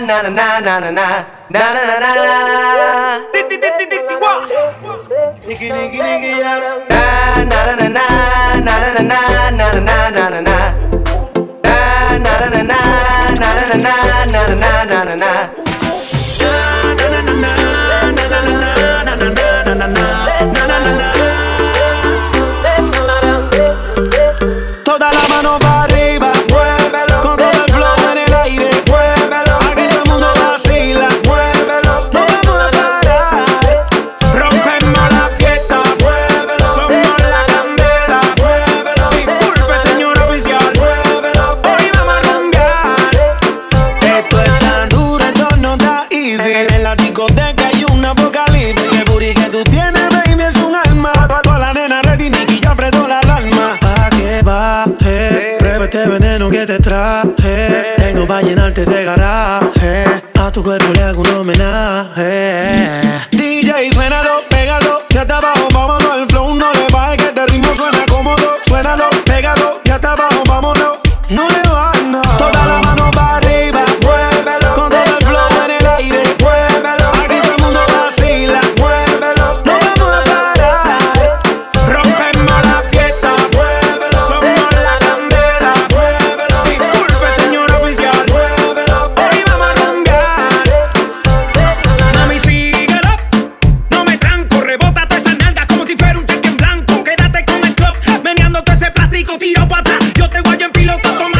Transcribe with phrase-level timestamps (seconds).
[0.00, 1.06] na na na na na na
[1.50, 2.32] na na na na na.
[5.46, 6.60] Nigga nigga nigga yeah.
[6.90, 7.00] Na
[7.44, 8.04] na na na
[8.58, 9.18] na na na na
[9.50, 10.56] na na na na na na.
[11.64, 11.76] Na
[12.24, 12.78] na na na
[13.40, 13.94] na na na
[14.26, 15.30] na na na na na.
[100.24, 101.33] Yo te guayo en pilota,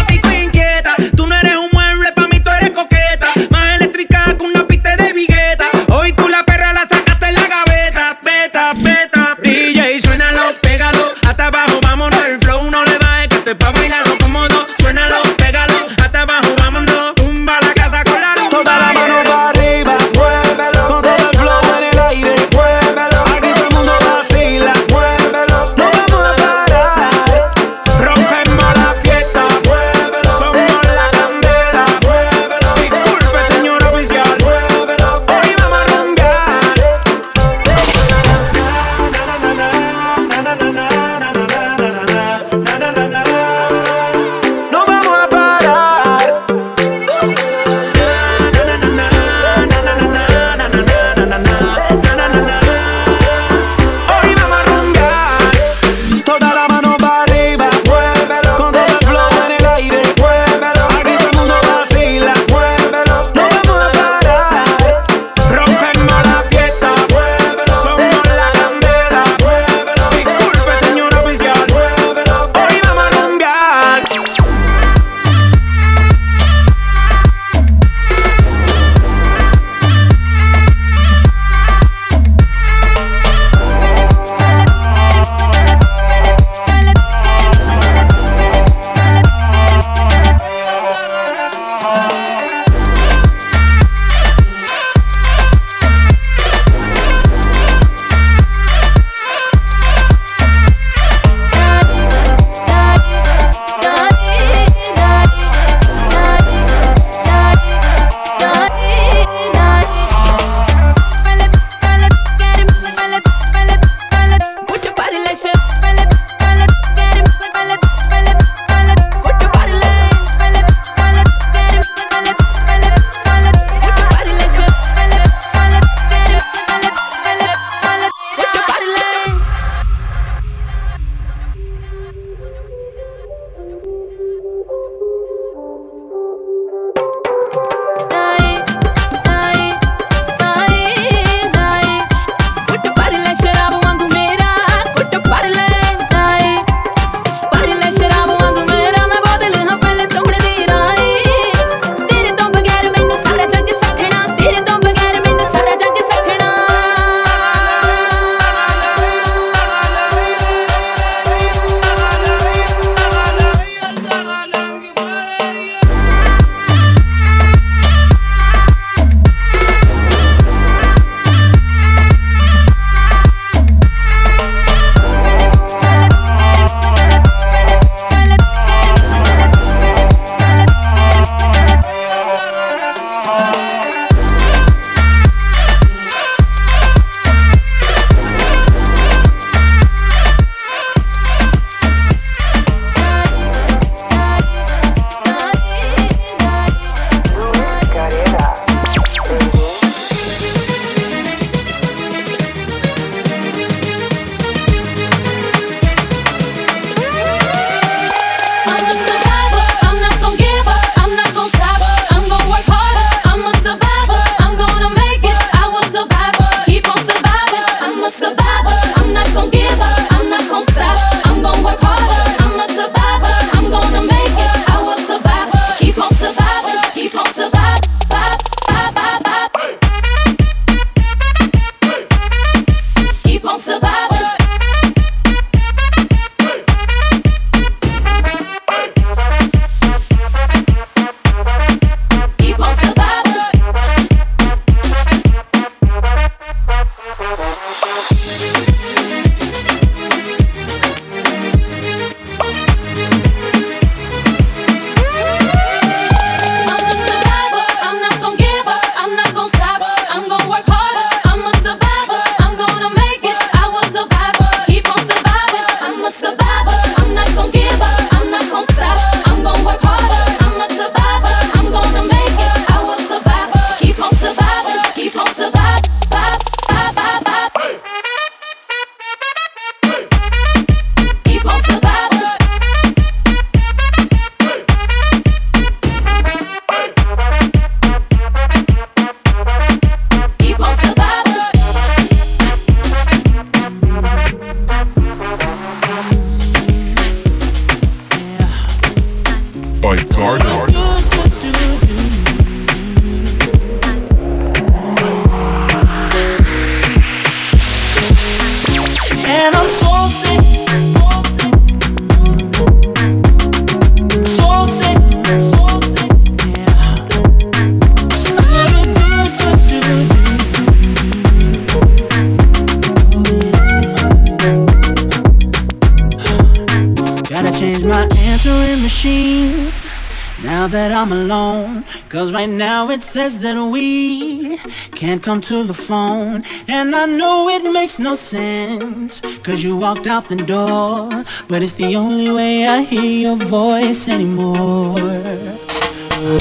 [332.14, 334.56] cause right now it says that we
[334.92, 336.42] can't come to the phone.
[336.68, 341.08] And I know it makes no sense, cause you walked out the door.
[341.48, 344.94] But it's the only way I hear your voice anymore.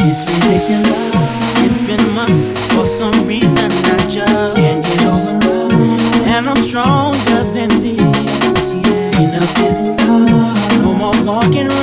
[0.05, 1.15] It's ridiculous,
[1.65, 5.73] it's been months for some reason I just can't get over.
[6.33, 9.23] And I'm stronger than this, yeah.
[9.23, 11.82] Enough is enough, no more walking around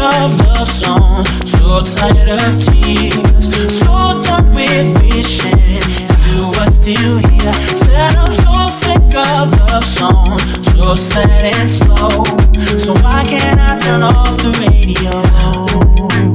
[0.00, 7.52] of love songs, so tired of tears, so done with wishing you were still here.
[7.76, 10.42] Said I'm so sick of love songs,
[10.72, 12.24] so sad and slow.
[12.78, 16.29] So why can't I turn off the radio?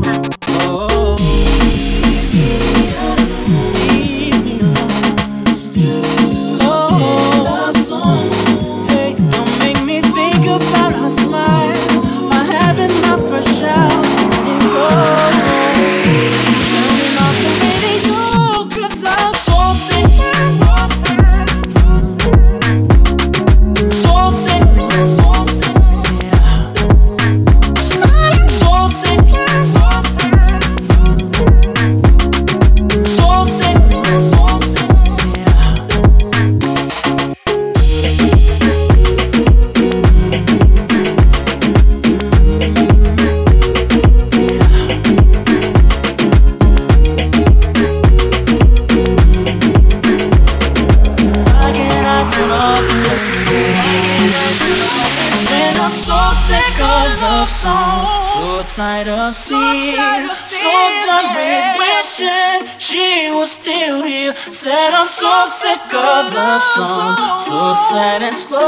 [59.65, 60.73] So
[61.05, 64.33] done with wishing she was still here.
[64.35, 68.59] Said I'm so sick of love songs, so sad and slow.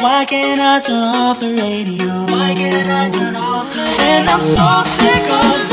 [0.00, 2.06] Why can't I turn off the radio?
[2.32, 4.04] Why can't I turn off the radio?
[4.10, 4.68] And I'm so
[4.98, 5.69] sick of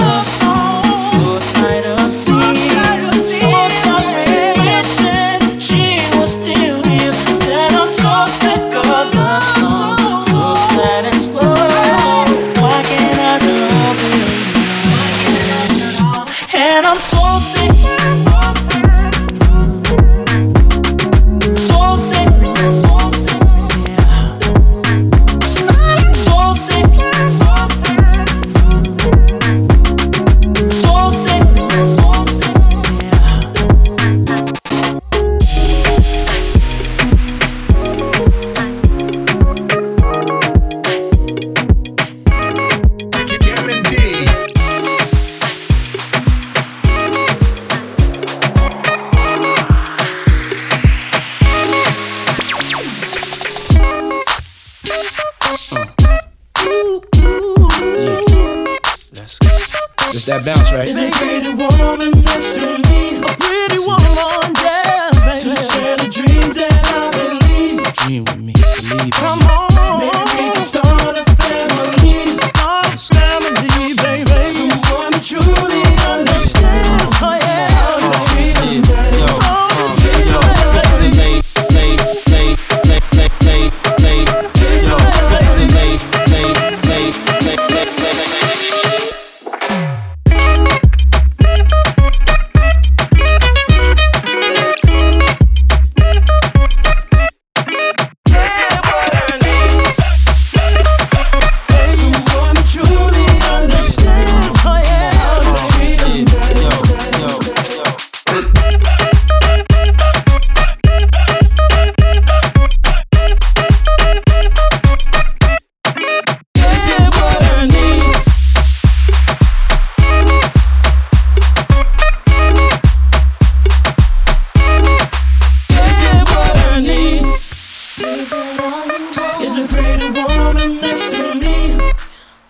[60.17, 60.87] Just that bounce, right?
[60.87, 63.21] Is a pretty woman next to me?
[63.21, 65.45] A pretty woman, yeah, baby.
[65.45, 66.76] To share the dreams that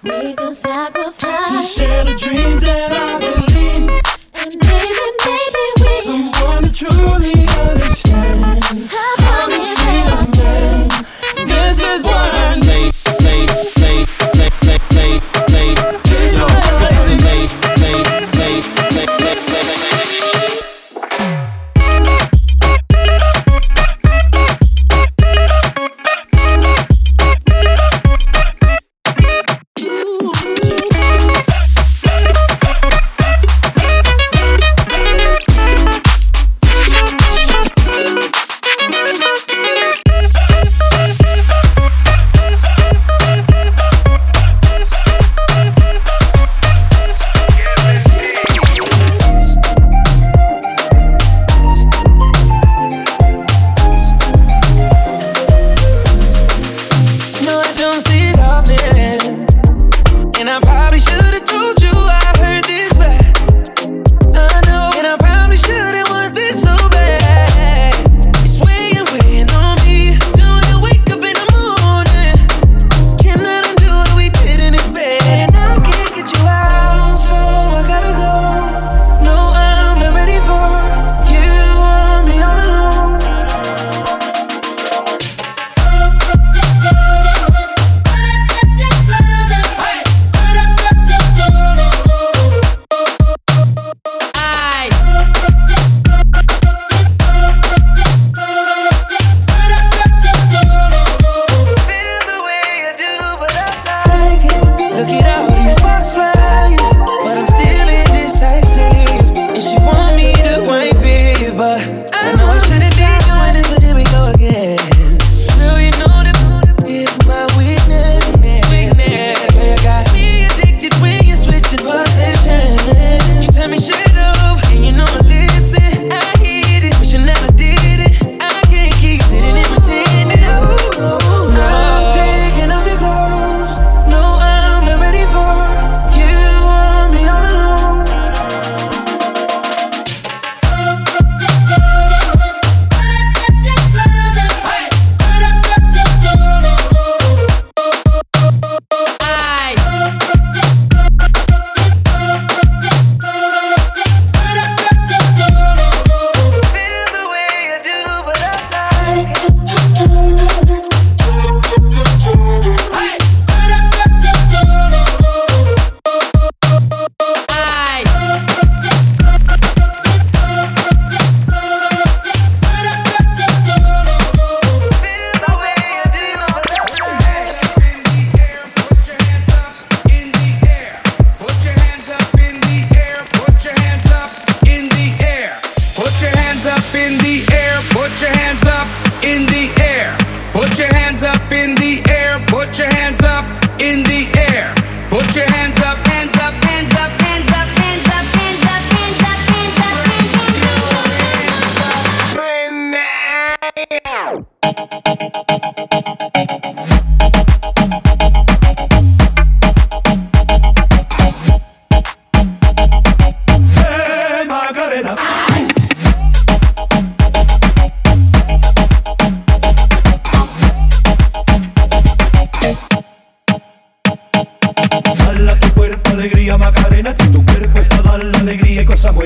[0.07, 3.46] Make a sacrifice to share the dreams that I've been.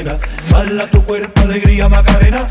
[0.04, 0.88] buena.
[0.92, 2.48] Tu cuerpo, alegría, Macarena.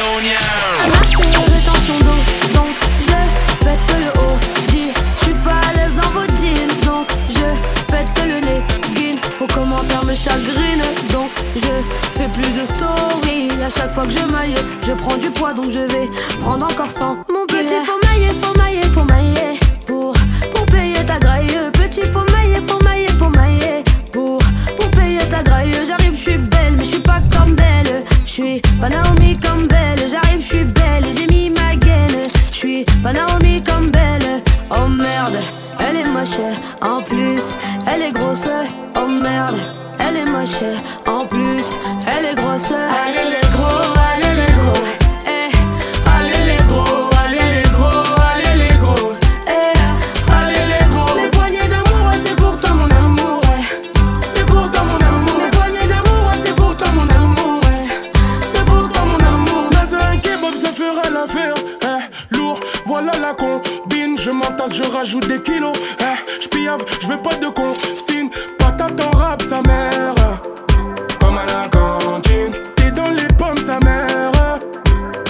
[0.00, 0.50] Babylonia
[10.22, 10.82] Chagrine,
[11.12, 13.48] donc je fais plus de story.
[13.64, 16.10] À chaque fois que je maille, je prends du poids, donc je vais
[16.40, 17.24] prendre encore 100.
[17.32, 17.82] Mon petit, yeah.
[17.86, 19.58] faut mailler, faut mailler, faut mailler.
[19.86, 20.12] Pour,
[20.54, 23.82] pour payer ta graille, petit, faut mailler, faut mailler, faut mailler.
[24.12, 24.40] Pour,
[24.76, 28.04] pour payer ta graille, j'arrive, je suis belle, mais je suis pas comme belle.
[28.26, 29.19] Je suis pas Naomi.
[36.20, 36.40] moche,
[36.82, 37.56] en plus,
[37.86, 38.46] elle est grosse,
[38.96, 39.56] oh merde,
[39.98, 40.62] elle est moche,
[41.06, 41.66] en plus,
[42.06, 43.49] elle est grosse, elle est
[64.72, 65.76] je rajoute des kilos.
[66.00, 68.30] Eh, j'piave, je veux pas de consigne.
[68.58, 70.14] Patate en rap, sa mère.
[71.20, 72.52] Comme à la cantine.
[72.76, 74.32] T'es dans les pommes, sa mère.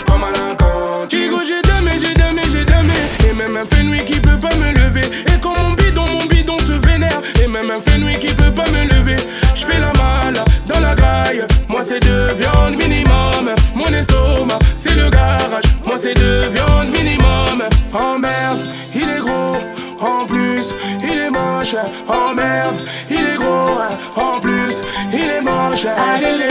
[0.07, 1.19] Comme à la cantine.
[1.21, 2.95] Digo, j'ai damé, j'ai damé, j'ai damé.
[3.29, 5.07] Et même un fenouil qui peut pas me lever.
[5.27, 7.21] Et quand mon bidon, mon bidon se vénère.
[7.43, 9.17] Et même un fenouil qui peut pas me lever.
[9.55, 9.93] J'fais la
[22.09, 23.91] Oh merde, il est gros, hein.
[24.17, 24.75] en plus,
[25.13, 25.87] il est moche.
[25.87, 26.50] Hein.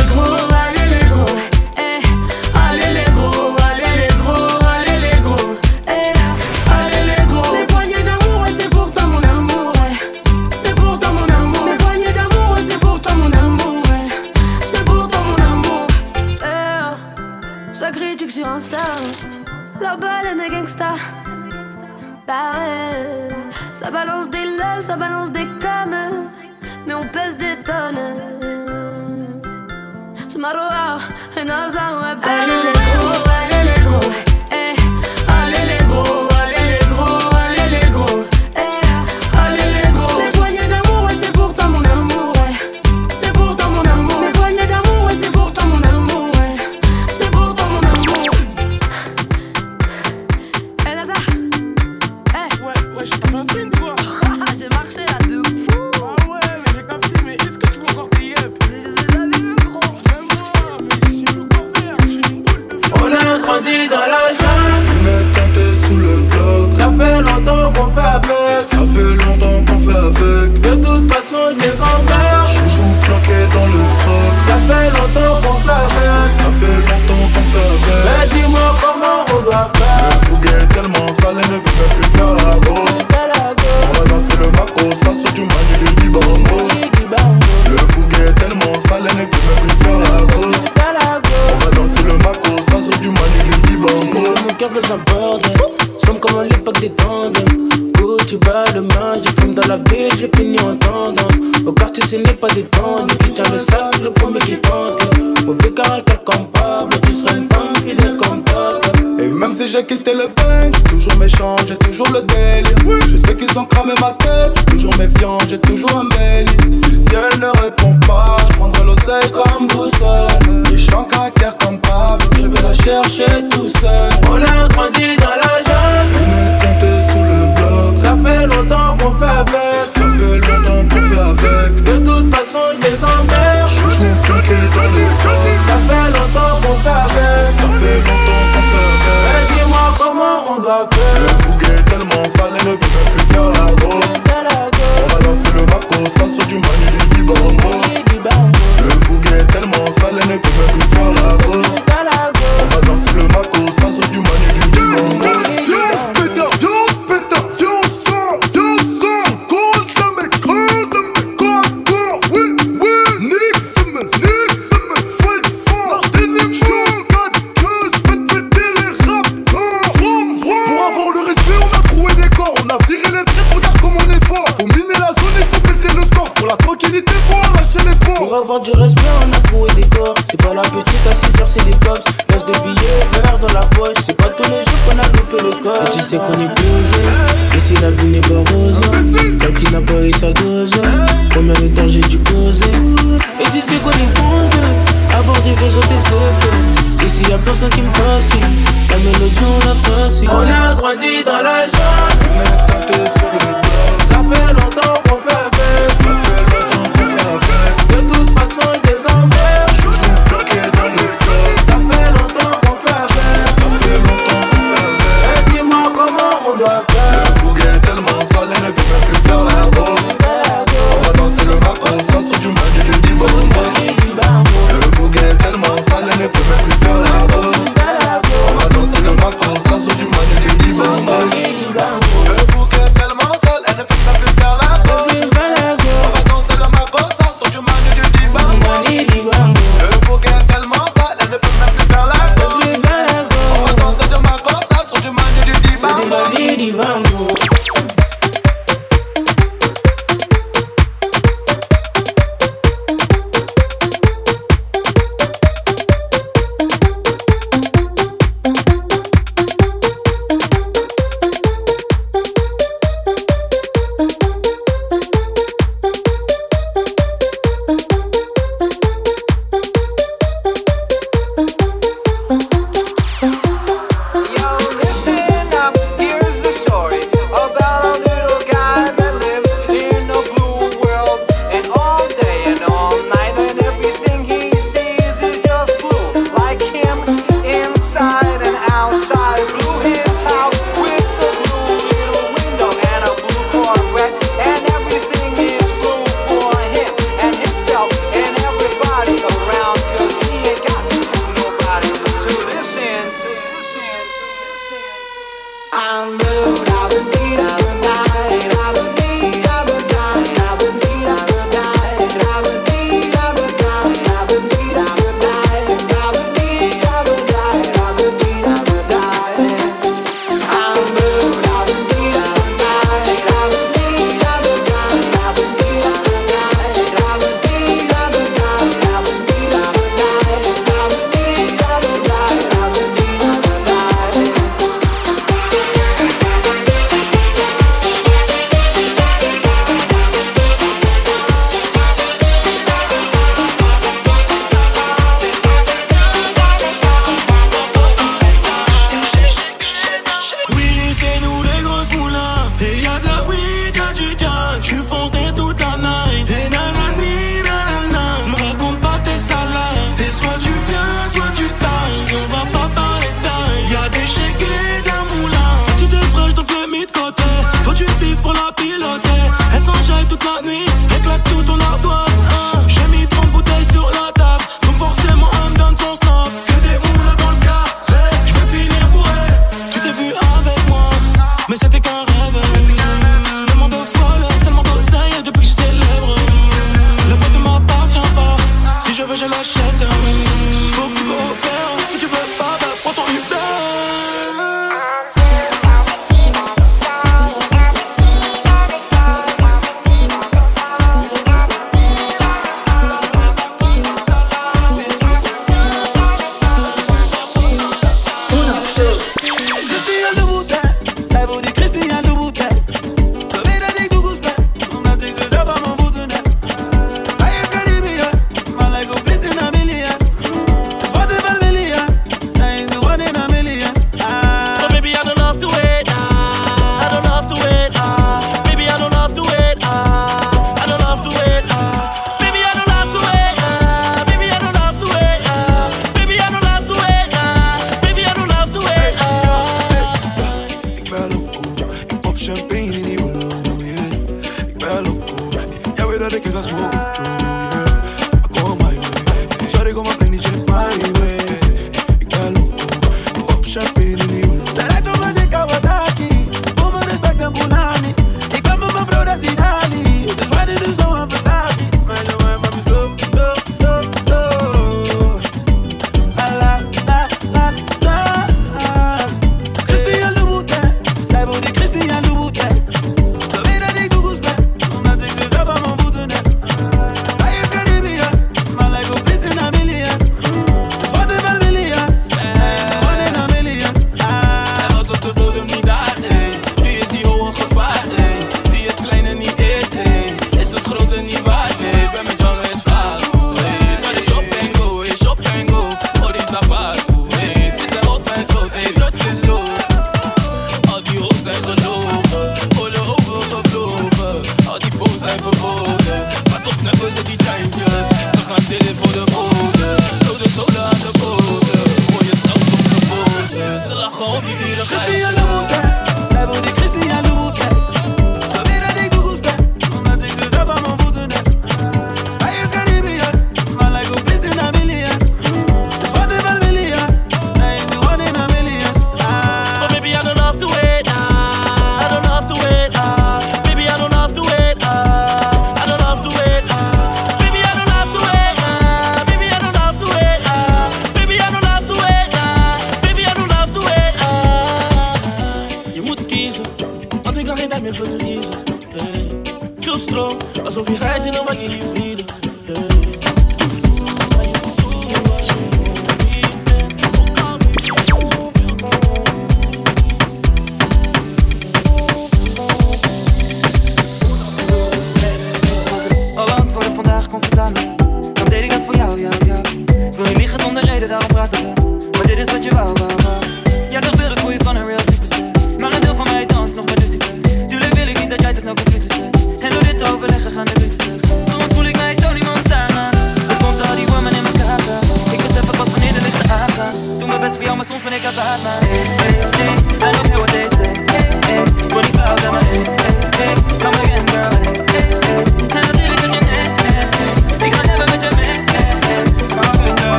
[200.79, 201.98] Grandi dans la jungle.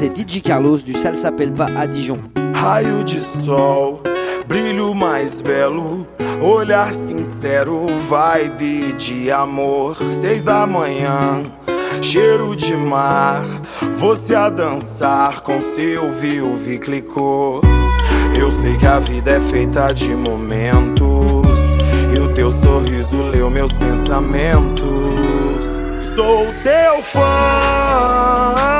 [0.00, 2.16] c'est DJ Carlos du Salsa S'appelle Pas à Dijon.
[2.54, 4.00] Raio de sol,
[4.48, 6.06] brilho mais belo,
[6.40, 9.98] olhar sincero, vibe de amor.
[10.22, 11.42] Seis da manhã,
[12.00, 13.42] cheiro de mar,
[13.92, 17.60] você a dançar com seu viúve clicou.
[18.40, 21.60] Eu sei que a vida é feita de momentos,
[22.16, 24.86] e o teu sorriso leu meus pensamentos.
[26.14, 28.79] Sou teu fã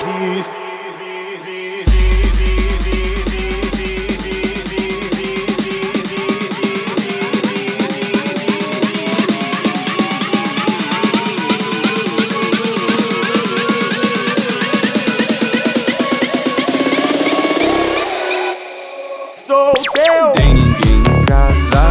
[19.81, 20.31] Teu.
[20.35, 21.81] Tem ninguém em casa,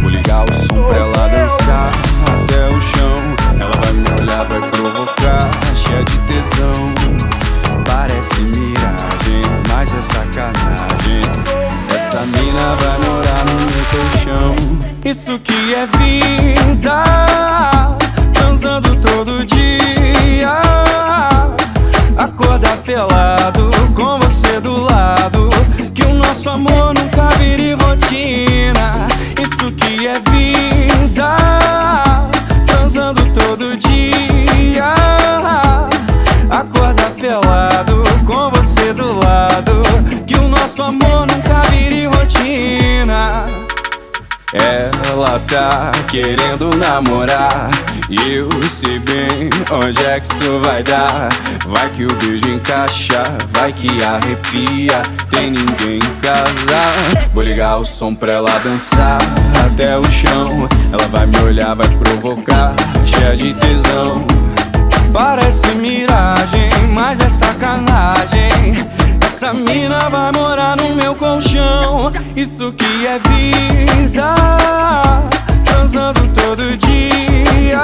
[0.00, 1.90] vou ligar o som pra ela dançar
[2.26, 3.22] até o chão.
[3.60, 6.94] Ela vai me olhar, vai provocar, cheia de tesão.
[7.84, 11.20] Parece miragem, mas é sacanagem.
[11.90, 14.54] Essa mina vai morar no meu colchão.
[15.04, 17.02] Isso que é vida,
[18.32, 20.54] transando todo dia.
[22.16, 23.53] Acordar pelado
[27.94, 29.06] rotina.
[29.40, 31.36] Isso que é vida,
[32.66, 34.94] transando todo dia.
[36.50, 39.82] Acordar pelado com você do lado.
[40.26, 43.46] Que o nosso amor nunca vire rotina.
[44.54, 47.68] Ela tá querendo namorar.
[48.08, 51.28] E eu sei bem onde é que isso vai dar.
[51.66, 55.02] Vai que o beijo encaixa, vai que arrepia.
[55.28, 57.28] Tem ninguém em casa.
[57.32, 59.18] Vou ligar o som pra ela dançar
[59.66, 60.68] até o chão.
[60.92, 62.74] Ela vai me olhar, vai provocar,
[63.04, 64.24] cheia de tesão.
[65.12, 68.86] Parece miragem, mas é sacanagem
[69.34, 72.12] essa mina vai morar no meu colchão.
[72.36, 74.32] Isso que é vida,
[75.64, 77.80] transando todo dia.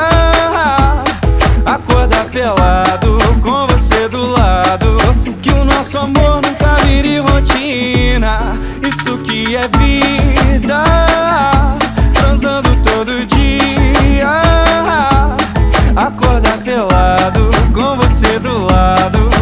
[1.66, 4.96] Acordar pelado com você do lado.
[5.42, 8.56] Que o nosso amor nunca vire rotina.
[8.88, 10.84] Isso que é vida,
[12.14, 14.40] transando todo dia.
[15.96, 19.39] Acordar pelado com você do lado.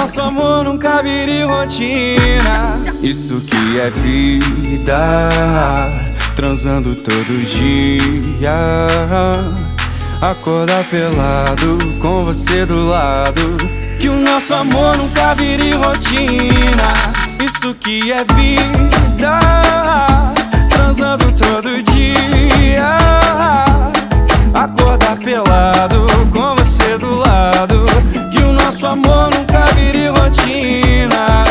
[0.00, 2.80] Nosso amor nunca vire rotina.
[3.02, 5.28] Isso que é vida,
[6.34, 8.50] transando todo dia.
[10.22, 13.58] Acordar pelado com você do lado.
[13.98, 16.88] Que o nosso amor nunca vire rotina.
[17.44, 19.38] Isso que é vida,
[20.70, 22.96] transando todo dia.
[24.54, 27.84] Acordar pelado com você do lado.
[28.32, 29.29] Que o nosso amor
[30.40, 31.49] rotina